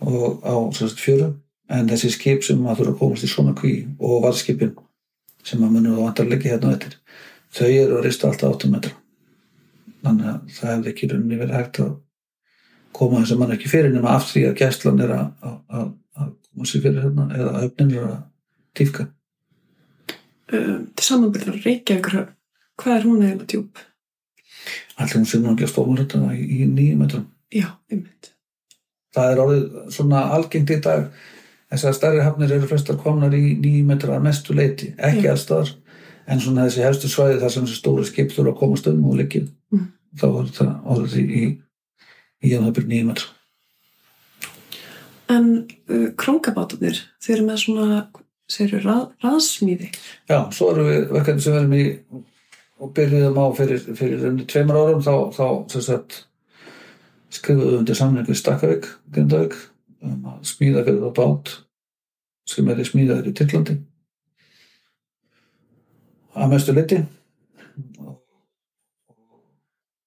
og 0.00 0.42
á 0.44 0.54
fjörum 1.00 1.36
en 1.72 1.88
þessi 1.90 2.12
skip 2.14 2.44
sem 2.46 2.62
að 2.66 2.80
þurfa 2.80 2.92
að 2.94 3.00
komast 3.00 3.26
í 3.26 3.30
svona 3.30 3.54
kví 3.58 3.74
og 3.98 4.22
varðskipin 4.24 4.74
sem 5.46 5.62
að 5.62 5.74
munum 5.74 5.96
að 5.96 6.04
vantar 6.06 6.30
leggja 6.30 6.54
hérna 6.54 6.72
á 6.72 6.74
eftir 6.76 6.96
þau 7.56 7.68
eru 7.68 7.98
að 7.98 8.06
rista 8.06 8.28
alltaf 8.28 8.56
8 8.56 8.70
metra. 8.72 8.92
Þannig 10.04 10.28
að 10.30 10.54
það 10.56 10.72
hefði 10.72 10.92
ekki 10.92 11.10
rauninni 11.10 11.40
verið 11.40 11.56
hægt 11.56 11.80
að 11.82 11.92
koma 12.96 13.22
þessum 13.22 13.42
mann 13.42 13.56
ekki 13.56 13.70
fyrir 13.72 13.92
nema 13.94 14.14
af 14.16 14.30
því 14.30 14.46
að 14.50 14.56
gæslan 14.62 15.02
er 15.04 15.12
að, 15.16 15.26
að, 15.42 15.58
að, 15.80 15.90
að 16.22 16.32
koma 16.46 16.70
sér 16.70 16.86
fyrir 16.86 17.04
hérna 17.06 17.26
eða 17.36 17.58
höfnin 17.64 17.92
er 17.96 18.06
að 18.06 18.16
dýfka 18.76 19.08
um, 20.52 20.86
til 20.94 21.08
samanbyrðar 21.10 21.60
Reykjavík 21.64 22.10
hvað 22.76 22.96
er 22.96 23.06
hún 23.08 23.26
eða 23.26 23.50
djúb? 23.50 23.84
allir 24.96 25.16
hún 25.20 25.42
nú 25.44 25.52
ekki 25.52 25.66
að 25.66 25.72
stóla 25.72 26.02
þetta 26.02 26.32
í, 26.34 26.44
í 26.44 26.66
nýjum 26.70 27.02
metrum? 27.04 27.26
Já, 27.52 27.68
einmitt. 27.92 28.32
Það 29.16 29.32
er 29.32 29.42
orðið 29.44 29.66
svona 29.94 30.22
algengt 30.36 30.72
í 30.72 30.78
dag 30.84 31.06
þess 31.70 31.88
að 31.90 31.96
stærri 31.98 32.22
hafnir 32.24 32.52
eru 32.56 32.68
flestar 32.70 32.98
komnar 33.00 33.34
í 33.34 33.56
nýjum 33.58 33.90
metra 33.90 34.16
að 34.16 34.26
mestu 34.28 34.54
leiti 34.56 34.92
ekki 34.96 35.26
Já. 35.26 35.32
allstaðar 35.34 35.72
en 36.26 36.42
svona 36.42 36.66
þessi 36.66 36.84
hefstu 36.86 37.10
svæði 37.10 37.40
þar 37.42 37.54
sem 37.54 37.66
þessi 37.66 37.80
stóri 37.80 38.04
skip 38.06 38.34
þurfa 38.34 38.52
að 38.52 38.60
komast 38.60 38.90
um 38.90 39.04
og 39.10 39.16
leikið 39.20 39.52
Mm. 39.66 39.88
þá 40.14 40.26
er 40.28 40.44
þetta 40.46 40.66
orðið 40.86 41.16
í, 41.26 41.40
í, 42.44 42.50
jafnhafnir 42.52 42.86
nýjum 42.86 43.08
metra 43.10 43.32
En 45.26 45.66
uh, 45.90 46.12
króngabátarnir, 46.14 47.00
þeir 47.18 47.32
eru 47.36 47.46
með 47.48 47.56
svona, 47.64 47.96
þeir 48.46 48.68
eru 48.68 48.82
rað, 48.84 49.00
raðsmíði. 49.24 49.88
Já, 50.30 50.36
svo 50.54 50.68
erum 50.70 50.86
við 50.86 51.08
verkefni 51.16 51.42
sem 51.42 51.56
við 51.56 51.58
erum 51.64 51.74
í 51.74 52.22
og 52.78 52.92
byrjuðum 52.94 53.40
á 53.42 53.46
fyrir, 53.58 53.82
fyrir 53.98 54.22
unni 54.30 54.46
tveimur 54.46 54.78
árum 54.78 55.02
þá, 55.02 55.34
þá 55.34 55.46
skrifuðum 57.36 57.72
við 57.72 57.78
undir 57.80 57.98
samning 57.98 58.28
við 58.28 58.38
Stakkavík, 58.38 58.86
Grindavík 59.10 59.56
um 59.58 59.75
að 60.04 60.40
smíða 60.46 60.84
fyrir 60.86 61.02
það 61.04 61.14
bát 61.18 61.52
sem 62.46 62.68
er 62.70 62.80
í 62.80 62.86
smíðaður 62.86 63.30
í 63.30 63.34
Tyrklandi 63.36 63.76
að 66.36 66.50
mestu 66.52 66.74
liti 66.76 66.98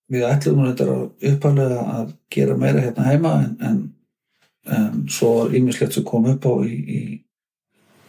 við 0.09 0.25
ætlum 0.25 0.61
nú 0.61 0.67
þetta 0.71 1.31
uppalega 1.31 1.79
að 1.95 2.13
gera 2.33 2.57
meira 2.57 2.83
hérna 2.83 3.07
heima 3.07 3.33
en, 3.43 3.55
en, 3.65 3.79
en 4.73 5.01
svo 5.11 5.33
var 5.39 5.57
ímislegt 5.57 5.97
sem 5.97 6.05
kom 6.07 6.27
upp 6.31 6.47
á 6.49 6.53
í, 6.65 6.75
í 6.79 6.99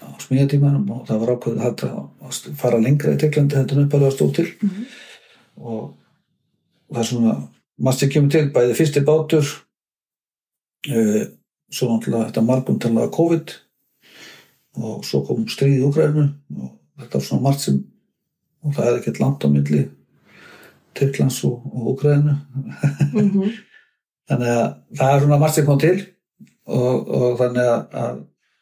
á 0.01 0.09
smíðatímanum 0.25 0.89
og 0.95 1.07
það 1.09 1.23
var 1.23 1.35
ákveðið 1.37 1.67
að, 1.69 1.87
að 2.25 2.61
fara 2.61 2.81
lengra 2.81 3.15
í 3.15 3.21
Tyrklandi 3.21 3.59
heldur 3.59 3.81
en 3.81 3.89
uppalega 3.89 4.15
stóð 4.15 4.33
til. 4.39 4.47
Mm 4.61 4.71
-hmm. 4.71 4.87
og 5.57 5.83
það 6.91 7.03
er 7.03 7.11
svona 7.11 7.35
maður 7.81 7.99
sem 7.99 8.13
kemur 8.15 8.31
til 8.31 8.47
bæði 8.55 8.79
fyrsti 8.79 9.03
bátur 9.05 9.51
uh, 10.89 11.25
svo 11.71 11.89
náttúrulega 11.91 12.31
þetta 12.31 12.47
margumtalaða 12.47 13.15
COVID 13.15 13.55
og 14.81 15.05
svo 15.07 15.23
kom 15.27 15.47
stríð 15.51 15.81
í 15.81 15.87
Úgrænu 15.87 16.27
og 16.59 16.71
þetta 17.01 17.19
var 17.19 17.27
svona 17.27 17.47
margt 17.47 17.65
sem 17.67 17.81
og 18.61 18.77
það 18.77 18.87
er 18.87 19.01
ekkert 19.01 19.21
langt 19.23 19.45
á 19.45 19.49
milli 19.49 19.83
Tyrklands 20.99 21.45
og, 21.49 21.63
og 21.73 21.95
Úgrænu 21.95 22.37
Mm 23.13 23.31
-hmm. 23.31 23.51
þannig 24.29 24.49
að 24.49 24.75
það 24.99 25.15
er 25.15 25.21
svona 25.21 25.39
margt 25.39 25.55
sem 25.55 25.67
kom 25.67 25.79
til 25.79 26.07
og, 26.67 27.09
og 27.09 27.39
þannig 27.39 27.65
að, 27.67 27.87
að 27.93 28.21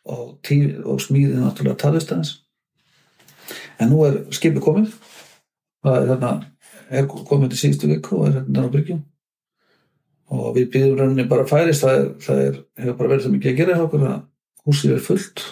og, 0.08 0.38
tí, 0.46 0.58
og 0.84 1.00
smíðið 1.00 1.42
náttúrulega 1.42 1.76
talist 1.76 2.12
aðeins. 2.12 2.44
En 3.80 3.92
nú 3.92 4.04
er 4.06 4.24
skipið 4.34 4.64
komið. 4.64 4.94
Það 5.84 5.98
er 5.98 6.08
hérna 6.12 6.32
er 6.88 7.06
komið 7.06 7.52
til 7.52 7.58
síðustu 7.58 7.90
viku 7.90 8.16
og 8.16 8.28
er 8.28 8.38
hérna 8.38 8.64
á 8.64 8.72
bryggjum 8.72 9.02
og 10.28 10.50
við 10.56 10.68
býðum 10.74 10.98
rauninni 10.98 11.28
bara 11.28 11.46
færist 11.48 11.84
það, 11.84 11.98
er, 11.98 12.08
það 12.24 12.42
er, 12.44 12.58
hefur 12.82 12.98
bara 12.98 13.12
verið 13.12 13.26
það 13.26 13.34
mikið 13.36 13.52
að 13.52 13.60
gera 13.60 13.76
hjá 13.78 13.84
okkur 13.86 14.06
að 14.08 14.18
húsið 14.68 14.94
er 14.94 15.04
fullt 15.06 15.44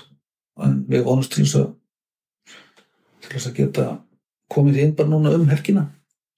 en 0.66 0.76
við 0.90 1.06
vonumst 1.06 1.32
til 1.34 1.44
þess 1.44 1.60
að 1.62 1.70
til 3.26 3.32
þess 3.34 3.50
að 3.50 3.58
geta 3.60 3.86
komið 4.52 4.82
inn 4.82 4.96
bara 4.98 5.12
núna 5.12 5.34
um 5.36 5.48
helgina 5.50 5.86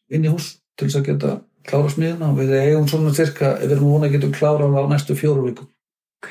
inn 0.09 0.25
í 0.25 0.33
hús 0.33 0.55
til 0.79 0.89
þess 0.89 1.01
að 1.01 1.09
geta 1.11 1.33
klára 1.69 1.91
smiðina 1.93 2.31
og 2.31 2.39
við 2.39 2.55
eigum 2.57 2.87
svona 2.89 3.13
cirka, 3.17 3.57
við 3.61 3.75
erum 3.77 3.91
vona 3.93 4.09
að 4.09 4.15
getum 4.17 4.37
klárað 4.37 4.79
á 4.79 4.83
næstu 4.89 5.19
fjóru 5.19 5.49
viku 5.49 5.67
Ok. 6.19 6.31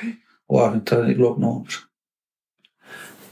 og 0.50 0.64
afhengt 0.64 0.90
það 0.90 1.12
í 1.12 1.18
lókn 1.20 1.46
og 1.48 1.78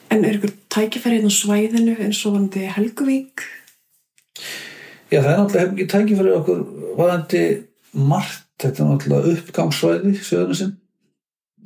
En 0.06 0.24
er 0.24 0.36
ykkur 0.38 0.52
tækifæri 0.70 1.18
hérna 1.18 1.32
á 1.32 1.34
svæðinu 1.34 1.96
eins 1.98 2.20
og 2.28 2.36
vandi 2.36 2.62
Helguvík? 2.70 3.42
Já, 5.10 5.18
það 5.20 5.30
er 5.32 5.38
náttúrulega 5.40 5.64
hef 5.64 5.72
ekki 5.72 5.86
tækifæri 5.92 6.34
okkur 6.36 6.60
vaðandi 6.98 7.42
margt, 8.06 8.45
þetta 8.62 8.82
er 8.82 8.90
náttúrulega 8.90 9.34
uppgangssvæði 9.34 10.14
söguna 10.22 10.58
sinn 10.60 10.74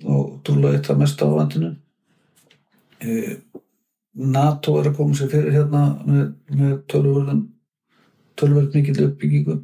og 0.08 0.40
trúlega 0.46 0.78
eitt 0.78 0.90
það 0.90 1.00
mesta 1.02 1.28
á 1.28 1.36
vandinu 1.36 1.70
e, 3.04 3.36
NATO 4.14 4.76
er 4.80 4.90
að 4.90 4.96
koma 4.98 5.16
sér 5.16 5.30
fyrir 5.32 5.54
hérna 5.54 5.84
með, 6.04 6.26
með 6.50 6.76
tölvörðan 6.90 7.42
tölvörð 8.40 8.74
mikil 8.74 9.04
uppbyggingu. 9.04 9.56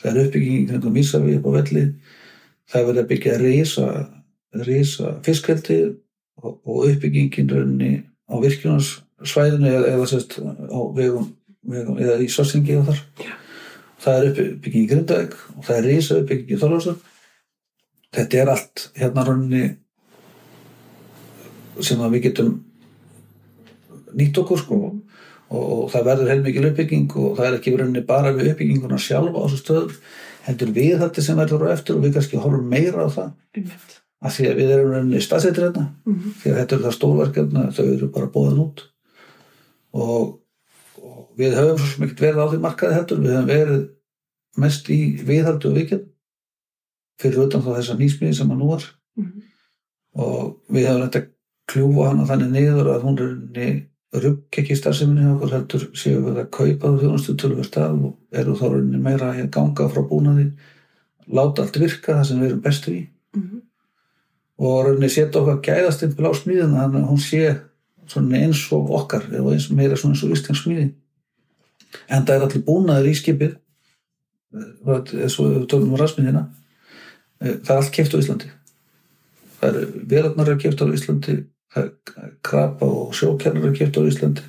Það 0.00 0.10
er 0.10 0.24
uppbygging 0.24 0.68
kringum 0.68 0.98
Ísafi 1.00 1.36
upp 1.38 1.46
á 1.48 1.52
velli 1.60 1.84
það 2.70 2.80
er 2.80 2.86
verið 2.88 3.02
að 3.02 3.10
byggja 3.10 3.36
risa, 3.40 3.88
risa 4.66 5.12
fiskveldi 5.26 5.80
og, 6.40 6.54
og 6.64 6.86
uppbyggingin 6.86 7.50
rauninni 7.50 7.92
á 8.30 8.34
virkjunarsvæðinu 8.44 9.70
eða, 9.70 9.92
eða 9.94 10.08
sérst 10.10 10.38
á 10.38 10.80
vegum, 10.96 11.30
vegum 11.66 11.98
eða 12.00 12.18
í 12.22 12.28
Svarsingi 12.30 12.78
og 12.78 12.90
þar. 12.90 13.04
Já. 13.24 13.32
Það 14.00 14.18
er 14.18 14.30
uppbygging 14.30 14.84
í 14.84 14.90
Grindavík 14.90 15.38
og 15.56 15.64
það 15.66 15.76
er 15.76 15.88
risa 15.90 16.18
uppbygging 16.20 16.56
í 16.56 16.60
Þorlásar 16.60 16.98
þetta 18.16 18.40
er 18.40 18.50
allt 18.54 18.88
hérna 18.98 19.26
rauninni 19.26 19.68
sem 21.84 22.02
við 22.12 22.26
getum 22.28 22.56
nýtt 24.16 24.40
okkur 24.42 24.60
sko. 24.60 24.80
Og, 25.50 25.62
og 25.62 25.86
það 25.90 26.04
verður 26.10 26.32
heilmikil 26.34 26.66
uppbygging 26.68 27.14
og 27.18 27.38
það 27.38 27.46
er 27.46 27.56
ekki 27.58 27.76
rauninni 27.76 28.02
bara 28.06 28.34
við 28.36 28.52
uppbygginguna 28.52 29.00
sjálfa 29.02 29.34
á 29.34 29.44
þessu 29.46 29.62
stöðum 29.64 29.96
heldur 30.46 30.74
við 30.76 30.92
þetta 31.02 31.24
sem 31.24 31.40
verður 31.40 31.66
á 31.66 31.74
eftir 31.74 31.96
og 31.96 32.04
við 32.04 32.14
kannski 32.16 32.40
horfum 32.40 32.68
meira 32.70 33.06
á 33.06 33.08
það. 33.10 33.32
Af 34.20 34.36
því 34.36 34.46
að 34.50 34.60
við 34.60 34.72
erum 34.76 34.94
rauninni 34.94 35.24
staðsettir 35.24 35.66
hérna 35.68 35.88
Mm 36.06 36.14
-hmm. 36.14 36.36
því 36.42 36.50
að 36.50 36.58
þetta 36.60 36.74
eru 36.76 36.84
það 36.84 36.96
stórverkefna 36.98 37.62
þau 37.72 37.84
eru 37.86 38.08
bara 38.08 38.32
bóðin 38.34 38.62
út. 38.66 38.84
Og 39.92 40.39
við 41.40 41.56
höfum 41.58 41.82
svo 41.82 42.06
ekkert 42.06 42.24
verið 42.24 42.42
á 42.42 42.46
því 42.50 42.62
markaði 42.64 42.96
heldur. 42.98 43.20
Við 43.24 43.36
höfum 43.36 43.50
verið 43.50 43.82
mest 44.60 44.90
í 44.92 45.00
viðhaldu 45.26 45.70
og 45.70 45.76
vikið 45.78 46.00
fyrir 47.20 47.44
utan 47.44 47.62
þá 47.64 47.70
þessa 47.76 47.98
nýsmiði 47.98 48.38
sem 48.38 48.50
að 48.50 48.62
nú 48.62 48.72
er. 48.76 48.88
Mhm. 49.20 49.46
og 50.20 50.56
við 50.74 50.88
höfum 50.88 51.02
þetta 51.06 51.20
kljúfa 51.70 52.08
hana 52.08 52.26
þannig 52.26 52.50
niður 52.50 52.88
að 52.90 53.04
hún 53.06 53.18
er 53.20 54.22
rugg 54.24 54.58
starfseminni 54.74 55.28
okkur 55.34 55.52
heldur 55.54 55.84
séu 55.94 56.22
við 56.24 56.40
að 56.42 56.50
kaupa 56.50 56.90
þjónustu 56.98 57.36
tölver 57.38 57.66
stað 57.66 58.00
og 58.08 58.16
eru 58.32 58.56
þá 58.58 58.64
rauninni 58.72 58.98
meira 58.98 59.30
að 59.30 59.50
ganga 59.54 59.86
frá 59.88 60.02
búnaði. 60.02 60.50
Láta 61.30 61.62
allt 61.62 61.78
virka 61.78 62.16
það 62.16 62.24
sem 62.26 62.40
við 62.40 62.48
erum 62.48 62.62
bestu 62.64 62.90
í. 62.90 63.08
Mm 63.36 63.42
-hmm. 63.42 63.60
og 64.58 64.84
rauninni 64.84 65.08
setja 65.08 65.40
okkar 65.40 65.60
gæðastimpil 65.62 66.26
á 66.26 66.32
smíðina 66.34 66.80
þannig 66.82 67.02
að 67.02 67.10
hún 67.10 67.22
sé 67.22 67.60
eins 68.18 68.72
og 68.72 68.90
okkar 68.90 69.22
eða 69.30 69.52
eins 69.52 69.70
meira 69.70 69.96
svona 69.96 70.14
eins 70.14 70.24
og 70.24 70.32
íslensk 70.34 70.64
smíði 70.64 70.90
en 72.08 72.24
það 72.26 72.34
er 72.36 72.46
allir 72.46 72.64
búnaður 72.66 73.10
í 73.10 73.16
skipið 73.18 73.58
eins 74.54 75.36
og 75.38 75.52
við 75.52 75.66
tölum 75.70 75.92
um 75.94 76.00
rasmiðina 76.00 76.46
það 77.40 77.70
er 77.70 77.76
allt 77.78 77.92
keft 77.94 78.14
á 78.14 78.20
Íslandi. 78.20 78.50
Það 79.60 79.78
er 79.80 79.92
verðarnar 80.10 80.52
er 80.52 80.60
keft 80.60 80.82
á 80.82 80.86
Íslandi 80.90 81.36
krabba 82.46 82.86
og 82.86 83.14
sjókernar 83.14 83.70
er 83.70 83.76
keft 83.78 83.98
á 83.98 84.02
Íslandi 84.02 84.44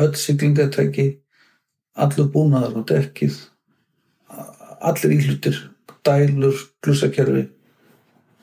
öll 0.00 0.14
siglingatæki 0.16 1.06
allur 2.00 2.30
búnaðar 2.32 2.76
og 2.80 2.86
dekkið 2.90 3.38
allir 4.80 5.16
íhlutir 5.16 5.58
dælur, 6.06 6.56
glussakerfi 6.80 7.48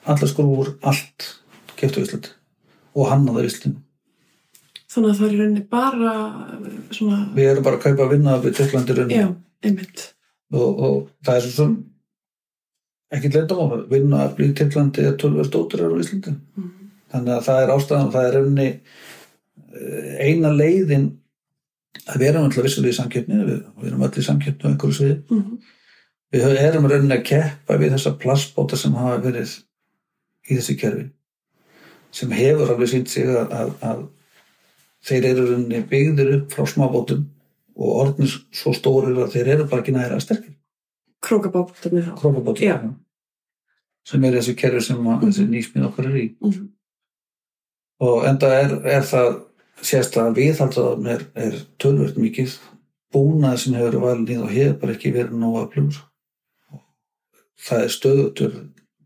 allar 0.07 0.29
skrúfur, 0.29 0.75
allt 0.81 1.31
keft 1.79 1.97
á 1.97 2.03
Íslandi 2.03 2.33
og 2.97 3.11
hannað 3.11 3.41
á 3.41 3.47
Íslandi 3.47 3.86
Þannig 4.97 5.11
að 5.11 5.19
það 5.19 5.27
er 5.27 5.35
rauninni 5.41 5.65
bara 5.77 6.13
svona, 6.95 7.19
við 7.37 7.51
erum 7.51 7.67
bara 7.67 7.77
að 7.77 7.83
kaupa 7.83 8.07
að 8.07 8.15
vinna 8.15 8.39
við 8.41 8.57
Tyrklandir 8.57 9.03
já, 9.13 9.27
einmitt. 9.61 10.07
og, 10.55 10.81
og 10.87 10.97
það 11.27 11.37
er 11.37 11.45
svo 11.45 11.53
sem 11.53 11.75
ekki 13.13 13.31
leyndum 13.35 13.61
á 13.61 13.65
vinna 13.91 14.23
að 14.25 14.33
bli 14.39 14.49
Tyrklandi 14.57 15.05
eða 15.05 15.19
tölver 15.21 15.47
stóttur 15.47 15.85
á 15.85 15.87
Íslandi. 16.01 16.33
Mm 16.57 16.73
þannig 17.11 17.33
að 17.35 17.45
það 17.47 17.61
er 17.61 17.73
ástæðan 17.73 18.11
það 18.13 18.27
er 18.27 18.37
raunni 18.37 18.67
eina 20.27 20.51
leiðin 20.53 21.07
að 22.07 22.21
við 22.21 22.29
erum 22.29 22.47
alltaf 22.47 22.65
vissulega 22.65 22.93
í 22.93 22.97
samkeppni. 22.97 23.39
Við, 23.47 23.61
við 23.77 23.89
erum 23.89 24.05
öll 24.07 24.13
í 24.13 24.25
samkeppni 24.25 24.67
á 24.67 24.71
einhverju 24.71 24.97
sviði. 24.97 25.17
-hmm. 25.29 25.57
við 26.33 26.59
erum 26.63 26.89
rauninni 26.89 27.17
að 27.17 27.27
keppa 27.31 27.79
við 27.79 27.95
þessa 27.95 28.15
plastbóta 28.21 28.79
sem 28.79 28.95
hafa 28.97 29.21
verið 29.23 29.55
í 30.47 30.57
þessu 30.57 30.77
kerfi 30.79 31.09
sem 32.17 32.31
hefur 32.31 32.71
alveg 32.71 32.89
sínt 32.89 33.09
sig 33.11 33.27
að, 33.27 33.51
að, 33.51 33.73
að 33.83 34.03
þeir 35.07 35.27
eru 35.31 35.57
byggðir 35.89 36.31
upp 36.37 36.53
frá 36.55 36.67
smábótum 36.69 37.25
og 37.77 37.91
orðnir 38.03 38.37
svo 38.55 38.73
stórir 38.75 39.17
að 39.23 39.35
þeir 39.35 39.51
eru 39.55 39.67
bara 39.71 39.83
ekki 39.83 39.95
næra 39.95 40.21
sterkir. 40.23 40.55
Krókabátarnir 41.25 42.07
þá. 42.07 42.13
krókabótum 42.19 42.63
Já. 42.63 42.77
sem 44.07 44.23
er 44.23 44.37
þessi 44.37 44.55
kerfi 44.57 44.81
sem 44.87 45.51
nýsmið 45.51 45.87
okkar 45.91 46.11
er 46.11 46.17
í. 46.23 46.27
Mm 46.41 46.73
og 47.97 48.27
enda 48.29 48.51
er, 48.53 48.73
er 48.85 49.01
það 49.01 49.39
sérst 49.81 50.17
að 50.21 50.35
viðhaldaðum 50.37 51.07
er, 51.09 51.23
er 51.33 51.55
tölvöld 51.81 52.19
mikið. 52.21 52.51
Búnað 53.09 53.55
sem 53.63 53.73
hefur 53.73 53.97
valin 54.03 54.29
í 54.29 54.35
og 54.37 54.51
hefur 54.53 54.75
bara 54.83 54.93
ekki 54.93 55.09
verið 55.15 55.39
nóg 55.41 55.55
að 55.63 55.71
plúr 55.73 55.97
það 57.57 57.83
er 57.83 57.93
stöðutur 57.93 58.55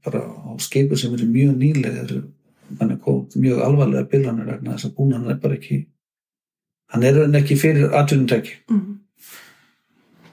bara 0.06 0.22
á 0.26 0.52
skipur 0.62 1.00
sem 1.00 1.14
eru 1.16 1.28
mjög 1.30 1.58
nýlega 1.60 2.22
mann 2.80 2.94
er 2.94 3.00
komið 3.04 3.38
mjög 3.44 3.64
alvarlega 3.66 4.10
bilanir 4.12 4.50
vegna 4.50 4.76
þess 4.76 4.90
að 4.90 4.96
búnan 4.98 5.30
er 5.32 5.40
bara 5.42 5.58
ekki 5.60 5.82
hann 6.92 7.04
er 7.08 7.22
enn 7.24 7.38
ekki 7.40 7.56
fyrir 7.60 7.94
atvinnutæki 7.98 8.58
Mhm. 8.70 8.98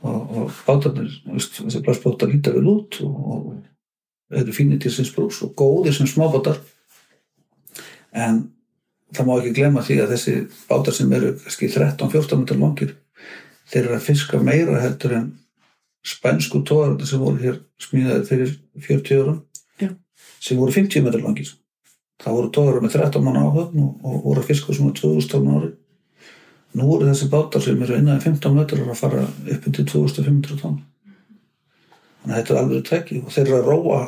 og, 0.02 0.36
og 0.36 0.52
bátarnir, 0.66 1.10
þessi 1.26 1.82
plastbátar 1.84 2.30
líta 2.30 2.52
vel 2.54 2.68
út 2.70 3.00
og, 3.02 3.56
eru 4.30 4.52
fínir 4.52 4.78
til 4.80 4.92
sinns 4.92 5.10
brús 5.14 5.40
og 5.42 5.54
góðir 5.56 5.94
sem 5.96 6.06
smábátar 6.06 6.58
en 8.12 8.42
það 9.14 9.26
má 9.26 9.34
ekki 9.40 9.54
glemma 9.56 9.82
því 9.84 9.96
að 10.02 10.10
þessi 10.14 10.34
bátar 10.68 10.92
sem 10.96 11.12
eru 11.16 11.30
kannski 11.40 11.68
13-14 11.72 12.42
metrar 12.42 12.60
langir 12.60 12.94
þeir 13.68 13.84
eru 13.86 13.96
að 13.96 14.04
fiska 14.08 14.40
meira 14.44 14.80
heldur 14.82 15.14
en 15.16 15.30
spænsku 16.04 16.60
tóðar 16.68 17.00
sem 17.08 17.20
voru 17.22 17.40
hér 17.42 17.58
smíðaði 17.82 18.26
fyrir 18.28 18.52
40 18.86 19.22
árum 19.22 19.40
Já. 19.80 19.90
sem 20.40 20.60
voru 20.60 20.72
50 20.76 21.04
metrar 21.04 21.24
langir 21.24 21.50
það 22.20 22.36
voru 22.38 22.52
tóðar 22.54 22.80
með 22.84 22.96
13 22.98 23.24
manna 23.24 23.46
áhöfn 23.48 23.82
og, 23.82 23.98
og 24.04 24.22
voru 24.28 24.42
að 24.44 24.50
fiska 24.52 24.76
svona 24.76 24.94
2000 24.96 25.32
tónn 25.32 25.50
ári 25.56 25.72
nú 26.78 26.86
voru 26.88 27.08
þessi 27.08 27.28
bátar 27.32 27.64
sem 27.64 27.82
eru 27.82 27.98
innan 27.98 28.22
15 28.22 28.54
metrar 28.54 28.86
að 28.86 29.00
fara 29.00 29.24
upp 29.26 29.66
undir 29.68 29.88
2500 29.88 30.62
tónn 30.62 30.78
þannig 32.22 32.32
að 32.32 32.38
þetta 32.38 32.54
er 32.54 32.60
alveg 32.62 32.86
tæki 32.88 33.20
og 33.24 33.34
þeir 33.34 33.46
eru 33.46 33.58
að 33.58 33.68
róa 33.72 34.00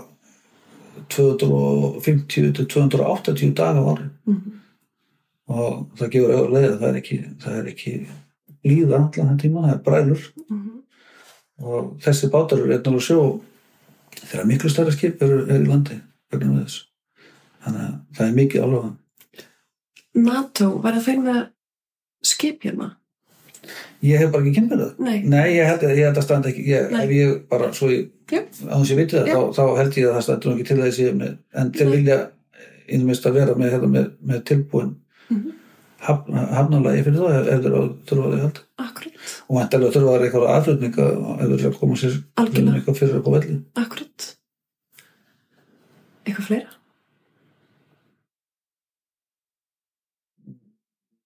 250 1.11 2.53
til 2.57 2.67
280 2.67 3.55
daga 3.57 3.85
ári. 3.93 4.09
Mhm. 4.27 4.57
og 5.51 5.87
það 5.99 6.11
gefur 6.11 6.35
auðvitað 6.35 6.79
það 6.79 6.89
er 6.89 6.99
ekki, 7.01 7.17
það 7.43 7.57
er 7.59 7.71
ekki 7.73 7.93
blíða 8.63 8.99
allan 8.99 9.31
þenn 9.31 9.41
tíma, 9.41 9.63
það 9.65 9.73
er 9.73 9.83
brælur. 9.87 10.23
Mhm. 10.49 10.83
og 11.63 11.97
þessi 12.01 12.31
bátar 12.31 12.59
eru 12.59 12.73
einn 12.73 12.87
alveg 12.87 13.03
sjó 13.03 13.41
þegar 14.11 14.47
miklu 14.47 14.71
stærri 14.71 14.93
skip 14.93 15.23
eru, 15.23 15.47
eru 15.49 15.65
í 15.65 15.69
landi 15.69 16.01
þannig 16.31 17.83
að 17.83 17.95
það 18.17 18.27
er 18.27 18.35
mikið 18.35 18.63
alveg 18.63 18.97
NATO, 20.15 20.79
var 20.83 20.93
það 20.93 21.05
fyrir 21.07 21.23
með 21.25 21.41
skip 22.23 22.63
hérna? 22.65 22.97
ég 24.03 24.19
hef 24.19 24.31
bara 24.33 24.45
ekki 24.49 24.63
það 24.71 24.99
Nei. 24.99 25.19
Nei, 25.29 25.55
ég 25.59 25.67
held 25.69 25.83
að, 25.85 25.97
ég 25.99 26.05
held 26.09 26.17
að 26.21 26.25
standa 26.25 26.49
ekki 26.49 26.65
ég, 26.71 26.93
ef 27.05 27.11
ég 27.13 27.35
bara, 27.51 27.73
svo 27.77 27.91
ég 27.93 28.09
á 28.31 28.41
þess 28.49 28.65
að 28.81 28.91
ég 28.95 29.01
viti 29.03 29.17
það, 29.17 29.29
þá, 29.29 29.41
þá 29.59 29.63
held 29.81 29.99
ég 30.01 30.07
að 30.09 30.15
það 30.17 30.25
standur 30.27 30.53
ekki 30.55 30.67
til 30.71 30.77
að 30.79 30.87
þessi 30.89 31.09
með, 31.21 31.35
en 31.61 31.73
þeir 31.77 31.89
Nei. 31.91 31.97
vilja 31.97 32.19
innmest 32.91 33.27
að 33.29 33.37
vera 33.41 33.55
með, 33.61 33.71
hérna, 33.77 33.91
með, 33.97 34.11
með 34.33 34.41
tilbúin 34.51 34.95
Mhm. 35.31 35.51
hafn, 36.09 36.33
hafnalagi 36.57 37.05
fyrir 37.07 37.21
það 37.21 37.51
ef 37.55 37.61
þeir 37.67 37.77
á- 37.77 37.97
þurfa 38.09 38.27
að 38.31 38.41
held 38.41 38.61
Akkurat, 38.81 39.13
og 39.47 39.57
vantarlega 39.61 39.93
þurfa 39.95 40.15
að 40.17 40.25
eitthvað 40.27 40.51
aðflutninga 40.57 41.07
ef 41.37 41.47
þeir 41.47 41.59
eru 41.61 41.71
að 41.71 41.79
koma 41.85 41.95
sér 42.01 42.17
eitthvað 42.41 42.99
fyrir 42.99 43.15
að 43.21 43.25
koma 43.25 43.39
velli 43.41 43.59
akkurat. 43.77 44.35
Eitthvað 46.25 46.47
fleira? 46.49 46.71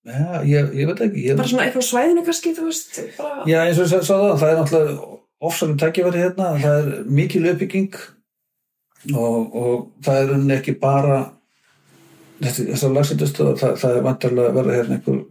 Já, 0.04 0.42
ég, 0.44 0.73
ég 0.76 0.88
veit 0.90 1.00
ekki 1.00 1.23
ég, 1.25 1.37
Bara 1.38 1.49
svona 1.49 1.64
eitthvað 1.64 1.87
svæðinu 1.87 2.25
kannski, 2.26 2.50
þú 2.56 2.66
veist, 2.68 2.99
bara... 3.16 3.44
Já, 3.49 3.61
eins 3.62 3.78
og 3.78 3.87
ég 3.87 3.92
sagði 3.92 4.08
það, 4.11 4.25
það 4.42 4.50
er 4.50 4.58
náttúrulega 4.58 5.06
ofsalega 5.44 5.80
tækifæri 5.80 6.20
hérna, 6.20 6.49
það 6.61 6.76
er 6.80 7.06
mikil 7.20 7.44
uppbygging 7.52 7.96
og, 9.14 9.38
og 9.56 9.78
það 10.04 10.20
er 10.20 10.34
unni 10.37 10.54
ekki 10.58 10.76
bara 10.82 11.16
þessar 12.44 12.92
lagsetjastöðar, 12.99 13.56
það, 13.62 13.75
það 13.80 13.96
er 13.96 14.06
vantarlega 14.08 14.52
að 14.52 14.61
vera 14.61 14.76
hérna 14.76 14.99
einhver 14.99 15.23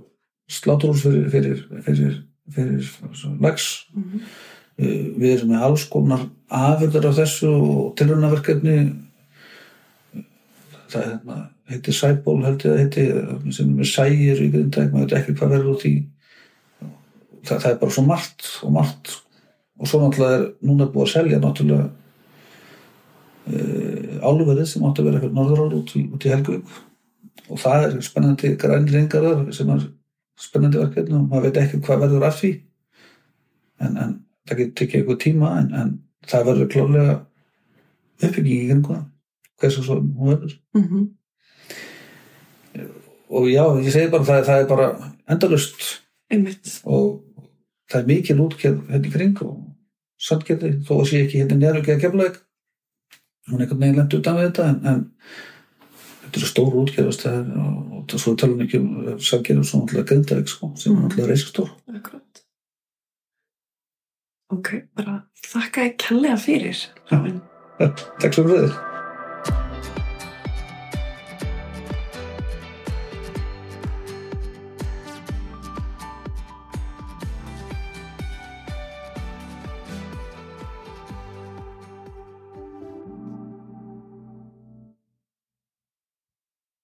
sláturhús 0.57 1.05
fyrir, 1.05 1.29
fyrir, 1.33 1.63
fyrir, 1.85 2.17
fyrir, 2.57 2.91
lags. 3.43 3.69
Mhm. 3.93 4.25
Uh, 4.73 5.01
Við 5.21 5.35
erum 5.35 5.51
með 5.53 5.63
alls 5.67 5.83
konar 5.85 6.23
afurður 6.49 7.11
af 7.11 7.19
þessu 7.19 7.49
og 7.53 7.91
tilrunnaverkefni 7.99 8.77
það 10.89 11.01
er 11.03 11.11
hérna 11.11 11.35
heitir 11.73 11.95
Sæból 11.97 12.43
held 12.45 12.63
ég 12.65 12.71
að 12.71 12.79
heiti 12.81 13.03
sem 13.55 13.73
er 13.79 13.89
sægir 13.89 14.41
í 14.43 14.49
grindæk 14.53 14.93
maður 14.93 15.09
veit 15.09 15.17
ekki 15.19 15.35
hvað 15.39 15.53
verður 15.55 15.73
út 15.73 15.85
í. 15.89 15.93
Það, 17.43 17.57
það 17.57 17.69
er 17.71 17.81
bara 17.81 17.95
svo 17.95 18.05
margt 18.07 18.47
og 18.63 18.73
margt. 18.77 19.17
Og 19.81 19.89
svo 19.89 19.99
náttúrulega 20.03 20.39
er 20.39 20.45
núna 20.63 20.87
búið 20.91 21.05
að 21.07 21.13
selja 21.13 21.41
náttúrulega 21.43 21.89
uh, 23.49 24.15
álverið 24.23 24.69
sem 24.69 24.85
átti 24.87 25.03
að 25.03 25.09
vera 25.09 25.23
fyrir 25.23 25.37
norðurálu 25.37 25.81
út 25.81 25.95
í, 25.99 26.05
í 26.07 26.33
Helgvík 26.33 26.79
og 27.51 27.59
það 27.59 27.87
er 27.87 27.97
spennandi 28.05 28.53
grænringar 28.59 29.25
sem 29.55 29.71
er 29.73 29.87
spennandi 30.39 30.79
verkefni 30.79 31.17
og 31.17 31.27
maður 31.27 31.49
veit 31.49 31.59
ekki 31.63 31.81
hvað 31.83 32.05
verður 32.05 32.27
af 32.29 32.37
því. 32.39 32.53
En, 33.83 33.97
en 33.97 34.13
það 34.47 34.61
getur 34.61 34.75
tekið 34.79 35.01
eitthvað 35.01 35.21
tíma 35.25 35.55
en, 35.59 35.73
en 35.75 35.91
það 36.29 36.47
verður 36.51 36.71
klárlega 36.75 37.17
uppbygging 38.23 38.53
í 38.53 38.69
kringuna 38.69 39.03
hversu 39.59 39.83
svo 39.83 39.99
hún 39.99 40.31
verður. 40.31 40.55
Mhm. 40.77 41.03
Og 43.33 43.47
já, 43.49 43.63
ég 43.83 43.91
segi 43.95 44.11
bara 44.13 44.27
það, 44.29 44.41
það 44.47 44.61
er 44.63 44.67
bara 44.71 44.87
endalust 45.33 45.85
Einmitt. 46.33 46.73
og 46.85 47.21
það 47.91 47.99
er 48.01 48.09
mikil 48.11 48.39
útgerð 48.45 48.81
hérna 48.93 49.09
í 49.09 49.13
kring 49.13 49.41
og 49.45 49.55
sandgerði 50.23 50.73
þó 50.87 50.93
að 51.01 51.07
sé 51.11 51.21
ekki 51.25 51.41
hérna 51.41 51.57
nýjar 51.59 51.79
ekki 51.81 51.95
að 51.95 52.03
kemlaðið 52.05 52.37
hún 53.49 53.57
er 53.57 53.65
einhvern 53.65 53.81
veginn 53.83 53.97
lengt 53.99 54.17
utan 54.19 54.37
við 54.39 54.45
þetta 54.49 54.67
en, 54.69 54.77
en 54.87 55.01
þetta 56.23 56.39
eru 56.41 56.49
stór 56.51 56.77
útgerðast 56.83 57.25
og, 57.27 57.49
og 57.97 58.05
það 58.13 58.23
svo 58.23 58.35
talum 58.39 58.61
ekki 58.65 58.79
um 58.79 59.19
sandgerði 59.19 59.59
og 59.65 59.67
svo 59.69 59.81
náttúrulega 59.81 60.09
grindavík 60.13 60.53
sko, 60.53 60.71
sem 60.79 60.93
er 60.93 60.95
Mhm. 60.95 61.03
náttúrulega 61.09 61.31
reysastór 61.33 61.73
Akkurat. 61.97 62.41
Ok, 64.53 64.69
bara 64.95 65.15
þakka 65.49 65.83
ég 65.87 65.93
kærlega 65.97 66.35
fyrir. 66.37 66.81
Takk 68.21 68.33
svo 68.35 68.43
fyrir 68.47 68.67
þér 68.69 68.92